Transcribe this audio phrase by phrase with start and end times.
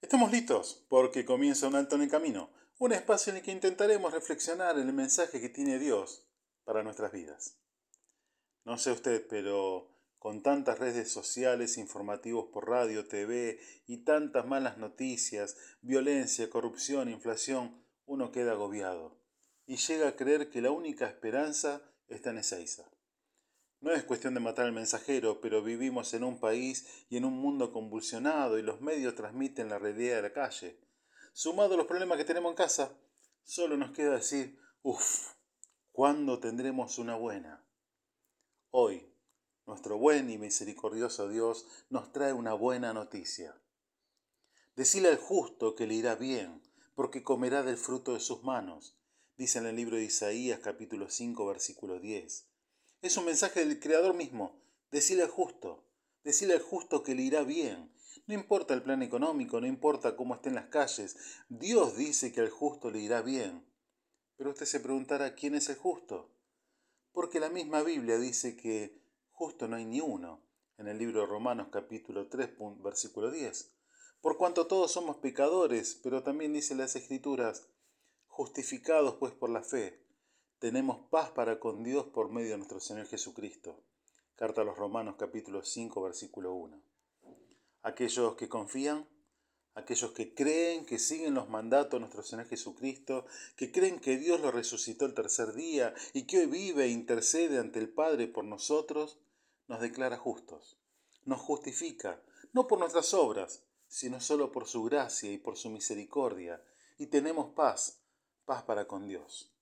[0.00, 4.12] Estamos listos porque comienza un alto en el camino, un espacio en el que intentaremos
[4.12, 6.24] reflexionar en el mensaje que tiene Dios
[6.64, 7.58] para nuestras vidas.
[8.64, 9.90] No sé usted, pero
[10.20, 13.58] con tantas redes sociales, informativos por radio, TV
[13.88, 19.18] y tantas malas noticias, violencia, corrupción, inflación, uno queda agobiado
[19.66, 22.88] y llega a creer que la única esperanza está en Ezeiza.
[23.80, 27.34] No es cuestión de matar al mensajero, pero vivimos en un país y en un
[27.34, 30.80] mundo convulsionado y los medios transmiten la realidad de la calle.
[31.32, 32.98] Sumado a los problemas que tenemos en casa,
[33.44, 35.34] solo nos queda decir, uff,
[35.92, 37.64] ¿cuándo tendremos una buena?
[38.70, 39.14] Hoy,
[39.64, 43.60] nuestro buen y misericordioso Dios nos trae una buena noticia.
[44.74, 46.62] Decile al justo que le irá bien,
[46.96, 48.98] porque comerá del fruto de sus manos,
[49.36, 52.48] dice en el libro de Isaías capítulo 5 versículo 10.
[53.00, 54.60] Es un mensaje del Creador mismo.
[54.90, 55.84] Decirle al justo,
[56.24, 57.92] decirle al justo que le irá bien.
[58.26, 61.16] No importa el plan económico, no importa cómo estén las calles.
[61.48, 63.64] Dios dice que al justo le irá bien.
[64.36, 66.34] Pero usted se preguntará, ¿quién es el justo?
[67.12, 70.42] Porque la misma Biblia dice que justo no hay ni uno.
[70.76, 72.50] En el libro de Romanos capítulo 3,
[72.82, 73.76] versículo 10.
[74.20, 77.68] Por cuanto todos somos pecadores, pero también dice las Escrituras,
[78.26, 80.07] justificados pues por la fe
[80.58, 83.80] tenemos paz para con Dios por medio de nuestro Señor Jesucristo.
[84.34, 86.82] Carta a los Romanos capítulo 5 versículo 1.
[87.82, 89.08] Aquellos que confían,
[89.74, 93.24] aquellos que creen, que siguen los mandatos de nuestro Señor Jesucristo,
[93.56, 97.58] que creen que Dios lo resucitó el tercer día y que hoy vive e intercede
[97.58, 99.20] ante el Padre por nosotros,
[99.68, 100.76] nos declara justos,
[101.24, 102.20] nos justifica,
[102.52, 106.60] no por nuestras obras, sino solo por su gracia y por su misericordia,
[106.98, 108.02] y tenemos paz,
[108.44, 109.52] paz para con Dios.